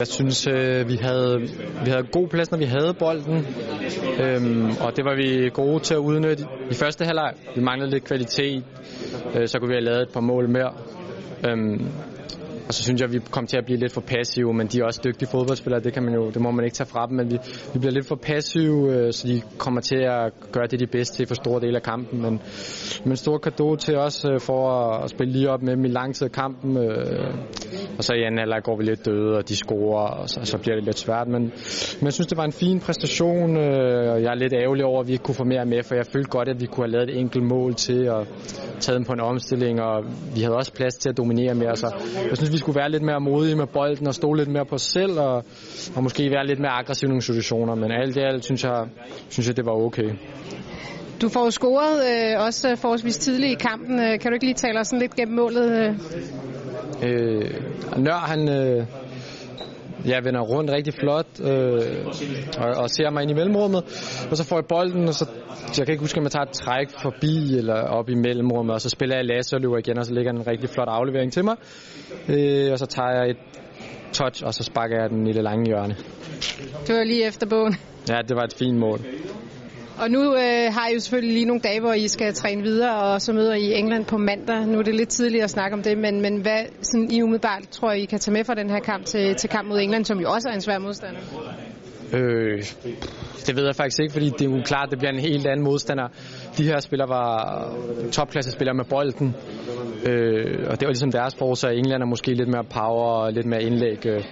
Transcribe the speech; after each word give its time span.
Jeg 0.00 0.06
synes, 0.06 0.46
øh, 0.46 0.88
vi 0.88 0.96
havde, 0.96 1.40
vi 1.84 1.90
havde 1.90 2.06
god 2.12 2.28
plads, 2.28 2.50
når 2.50 2.58
vi 2.58 2.64
havde 2.64 2.94
bolden, 2.98 3.46
øhm, 4.20 4.70
og 4.80 4.96
det 4.96 5.04
var 5.04 5.14
vi 5.16 5.50
gode 5.50 5.78
til 5.80 5.94
at 5.94 5.98
udnytte 5.98 6.44
i 6.70 6.74
første 6.74 7.04
halvleg. 7.04 7.32
Vi 7.54 7.60
manglede 7.60 7.90
lidt 7.90 8.04
kvalitet, 8.04 8.64
øh, 9.34 9.48
så 9.48 9.58
kunne 9.58 9.68
vi 9.68 9.74
have 9.74 9.84
lavet 9.84 10.02
et 10.02 10.12
par 10.12 10.20
mål 10.20 10.48
mere. 10.50 10.72
Øhm, 11.48 11.86
og 12.68 12.74
så 12.74 12.82
synes 12.82 13.00
jeg, 13.00 13.08
at 13.08 13.14
vi 13.14 13.20
kom 13.30 13.46
til 13.46 13.56
at 13.56 13.64
blive 13.64 13.78
lidt 13.78 13.92
for 13.92 14.00
passive, 14.00 14.54
men 14.54 14.66
de 14.66 14.80
er 14.80 14.84
også 14.84 15.00
dygtige 15.04 15.28
fodboldspillere, 15.28 15.80
det, 15.80 15.92
kan 15.92 16.02
man 16.02 16.14
jo, 16.14 16.30
det 16.30 16.40
må 16.40 16.50
man 16.50 16.64
ikke 16.64 16.74
tage 16.74 16.86
fra 16.86 17.06
dem, 17.06 17.16
men 17.16 17.30
vi, 17.30 17.38
vi 17.72 17.78
bliver 17.78 17.92
lidt 17.92 18.06
for 18.06 18.16
passive, 18.16 18.94
øh, 18.94 19.12
så 19.12 19.28
de 19.28 19.42
kommer 19.58 19.80
til 19.80 19.96
at 19.96 20.32
gøre 20.52 20.66
det 20.66 20.80
de 20.80 20.86
bedste 20.86 21.16
til 21.16 21.26
for 21.26 21.34
store 21.34 21.60
dele 21.60 21.76
af 21.76 21.82
kampen. 21.82 22.22
Men, 22.22 22.40
men 23.04 23.16
stor 23.16 23.38
kado 23.38 23.76
til 23.76 23.96
os 23.96 24.24
øh, 24.24 24.40
for 24.40 24.70
at, 25.04 25.10
spille 25.10 25.32
lige 25.32 25.50
op 25.50 25.62
med 25.62 25.76
dem 25.76 25.84
i 25.84 25.88
lang 25.88 26.14
tid 26.14 26.24
af 26.24 26.32
kampen. 26.32 26.76
Øh. 26.76 27.34
Og 27.98 28.04
så 28.04 28.14
i 28.14 28.22
anden 28.22 28.40
alder 28.40 28.60
går 28.60 28.76
vi 28.76 28.84
lidt 28.84 29.06
døde, 29.06 29.36
og 29.36 29.48
de 29.48 29.56
scorer, 29.56 30.08
og 30.08 30.28
så, 30.28 30.40
så 30.44 30.58
bliver 30.58 30.74
det 30.74 30.84
lidt 30.84 30.98
svært. 30.98 31.28
Men, 31.28 31.42
men 31.98 32.04
jeg 32.04 32.12
synes, 32.12 32.26
det 32.26 32.38
var 32.38 32.44
en 32.44 32.52
fin 32.52 32.80
præstation, 32.80 33.56
og 33.56 34.22
jeg 34.22 34.30
er 34.30 34.34
lidt 34.34 34.52
ærgerlig 34.52 34.84
over, 34.84 35.00
at 35.00 35.06
vi 35.06 35.12
ikke 35.12 35.24
kunne 35.24 35.34
få 35.34 35.44
mere 35.44 35.64
med, 35.66 35.82
for 35.82 35.94
jeg 35.94 36.06
følte 36.06 36.30
godt, 36.30 36.48
at 36.48 36.60
vi 36.60 36.66
kunne 36.66 36.86
have 36.86 36.92
lavet 36.92 37.10
et 37.10 37.18
enkelt 37.18 37.44
mål 37.44 37.74
til 37.74 38.10
og 38.10 38.26
taget 38.80 38.96
dem 38.98 39.04
på 39.04 39.12
en 39.12 39.20
omstilling, 39.20 39.80
og 39.82 40.04
vi 40.34 40.40
havde 40.40 40.56
også 40.56 40.72
plads 40.72 40.96
til 40.96 41.08
at 41.08 41.16
dominere 41.16 41.54
mere. 41.54 41.76
Så 41.76 41.94
jeg 42.28 42.36
synes, 42.36 42.52
vi 42.56 42.60
skulle 42.60 42.80
være 42.80 42.90
lidt 42.90 43.02
mere 43.02 43.20
modige 43.20 43.56
med 43.56 43.66
bolden 43.66 44.06
og 44.06 44.14
stå 44.14 44.32
lidt 44.34 44.48
mere 44.48 44.64
på 44.64 44.74
os 44.74 44.82
selv, 44.82 45.18
og, 45.20 45.44
og 45.96 46.02
måske 46.02 46.30
være 46.30 46.46
lidt 46.46 46.58
mere 46.58 46.70
aggressive 46.70 47.08
i 47.08 47.10
nogle 47.10 47.22
situationer. 47.22 47.74
Men 47.74 47.90
alt 47.92 48.16
i 48.16 48.20
alt 48.20 48.44
synes 48.44 48.64
jeg, 48.64 48.86
synes 49.28 49.48
jeg 49.48 49.56
det 49.56 49.66
var 49.66 49.72
okay. 49.72 50.10
Du 51.22 51.28
får 51.28 51.50
scoret 51.50 51.96
øh, 52.10 52.44
også 52.46 52.76
forholdsvis 52.76 53.16
tidligt 53.16 53.52
i 53.52 53.68
kampen. 53.68 54.00
Øh, 54.00 54.18
kan 54.20 54.30
du 54.30 54.34
ikke 54.34 54.44
lige 54.44 54.54
tale 54.54 54.80
os 54.80 54.86
sådan 54.86 55.00
lidt 55.00 55.16
gennem 55.16 55.36
målet? 55.36 55.70
Øh? 55.70 55.94
Øh, 57.02 57.50
Nør, 57.96 58.26
han 58.32 58.48
øh, 58.48 58.86
ja, 60.08 60.20
vender 60.24 60.40
rundt 60.40 60.70
rigtig 60.70 60.94
flot 60.94 61.26
øh, 61.40 62.06
og, 62.58 62.70
og 62.82 62.90
ser 62.90 63.10
mig 63.10 63.22
ind 63.22 63.30
i 63.30 63.34
mellemrummet, 63.34 63.82
og 64.30 64.36
så 64.36 64.44
får 64.44 64.56
jeg 64.56 64.64
bolden, 64.68 65.08
og 65.08 65.14
så 65.14 65.26
jeg 65.78 65.86
kan 65.86 65.92
ikke 65.92 66.00
huske, 66.00 66.18
om 66.18 66.24
jeg 66.24 66.32
tager 66.32 66.44
et 66.44 66.52
træk 66.52 66.88
forbi 67.02 67.56
eller 67.58 67.74
op 67.74 68.08
i 68.08 68.14
mellemrummet, 68.14 68.74
og 68.74 68.80
så 68.80 68.88
spiller 68.88 69.16
jeg 69.16 69.24
Lasse 69.24 69.56
og 69.56 69.60
løber 69.60 69.78
igen, 69.78 69.98
og 69.98 70.06
så 70.06 70.14
ligger 70.14 70.32
en 70.32 70.46
rigtig 70.46 70.70
flot 70.70 70.88
aflevering 70.88 71.32
til 71.32 71.44
mig, 71.44 71.56
øh, 72.28 72.72
og 72.72 72.78
så 72.78 72.86
tager 72.86 73.10
jeg 73.10 73.30
et 73.30 73.36
touch, 74.12 74.44
og 74.44 74.54
så 74.54 74.62
sparker 74.62 75.00
jeg 75.00 75.10
den 75.10 75.26
i 75.26 75.32
det 75.32 75.42
lange 75.42 75.66
hjørne. 75.66 75.96
Det 76.86 76.94
var 76.94 77.04
lige 77.04 77.26
efter 77.26 77.46
bogen. 77.46 77.76
Ja, 78.08 78.18
det 78.28 78.36
var 78.36 78.42
et 78.42 78.54
fint 78.58 78.78
mål. 78.78 79.00
Og 79.98 80.10
nu 80.10 80.34
øh, 80.34 80.72
har 80.72 80.88
I 80.88 80.94
jo 80.94 81.00
selvfølgelig 81.00 81.34
lige 81.34 81.44
nogle 81.46 81.60
dage, 81.60 81.80
hvor 81.80 81.92
I 81.92 82.08
skal 82.08 82.34
træne 82.34 82.62
videre, 82.62 83.02
og 83.02 83.22
så 83.22 83.32
møder 83.32 83.54
I 83.54 83.74
England 83.74 84.04
på 84.04 84.18
mandag. 84.18 84.66
Nu 84.66 84.78
er 84.78 84.82
det 84.82 84.94
lidt 84.94 85.08
tidligt 85.08 85.44
at 85.44 85.50
snakke 85.50 85.74
om 85.74 85.82
det, 85.82 85.98
men, 85.98 86.20
men 86.20 86.36
hvad 86.36 86.64
sådan, 86.82 87.10
I 87.10 87.22
umiddelbart 87.22 87.68
tror 87.70 87.92
I 87.92 88.04
kan 88.04 88.18
tage 88.18 88.32
med 88.32 88.44
fra 88.44 88.54
den 88.54 88.70
her 88.70 88.80
kamp 88.80 89.04
til, 89.04 89.34
til 89.34 89.50
kamp 89.50 89.68
mod 89.68 89.80
England, 89.80 90.04
som 90.04 90.20
jo 90.20 90.32
også 90.32 90.48
er 90.48 90.52
en 90.52 90.60
svær 90.60 90.78
modstander? 90.78 91.20
Øh, 92.12 92.62
det 93.46 93.56
ved 93.56 93.64
jeg 93.64 93.76
faktisk 93.76 94.00
ikke, 94.00 94.12
fordi 94.12 94.30
det 94.30 94.40
er 94.40 94.50
jo 94.50 94.62
klart, 94.64 94.86
at 94.86 94.90
det 94.90 94.98
bliver 94.98 95.12
en 95.12 95.18
helt 95.18 95.46
anden 95.46 95.64
modstander. 95.64 96.08
De 96.58 96.64
her 96.64 96.80
spillere 96.80 97.08
var 97.08 97.72
topklassespillere 98.12 98.74
med 98.74 98.84
bolden, 98.84 99.34
øh, 100.06 100.66
og 100.70 100.80
det 100.80 100.86
var 100.86 100.92
ligesom 100.92 101.12
deres 101.12 101.34
forsag. 101.34 101.78
England 101.78 102.02
er 102.02 102.06
måske 102.06 102.34
lidt 102.34 102.48
mere 102.48 102.64
power 102.64 103.04
og 103.04 103.32
lidt 103.32 103.46
mere 103.46 103.62
indlæg. 103.62 104.06
Øh. 104.06 104.24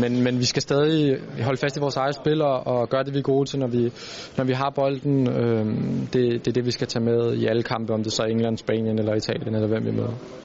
Men, 0.00 0.22
men 0.24 0.38
vi 0.38 0.44
skal 0.44 0.62
stadig 0.62 1.18
holde 1.42 1.58
fast 1.60 1.76
i 1.76 1.80
vores 1.80 1.96
eget 1.96 2.14
spil 2.14 2.42
og, 2.42 2.66
og 2.66 2.88
gøre 2.88 3.04
det, 3.04 3.14
vi 3.14 3.18
er 3.18 3.22
gode 3.22 3.48
til, 3.48 3.58
når 3.58 3.66
vi, 3.66 3.92
når 4.36 4.44
vi 4.44 4.52
har 4.52 4.70
bolden. 4.70 5.28
Øh, 5.28 5.66
det, 6.12 6.44
det 6.44 6.48
er 6.48 6.52
det, 6.52 6.66
vi 6.66 6.70
skal 6.70 6.86
tage 6.86 7.04
med 7.04 7.34
i 7.34 7.46
alle 7.46 7.62
kampe, 7.62 7.92
om 7.92 8.02
det 8.02 8.12
så 8.12 8.22
er 8.22 8.26
England, 8.26 8.58
Spanien 8.58 8.98
eller 8.98 9.14
Italien 9.14 9.54
eller 9.54 9.68
hvem 9.68 9.84
vi 9.84 9.90
møder. 9.90 10.42